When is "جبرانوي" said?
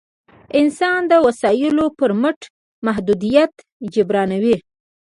3.93-4.57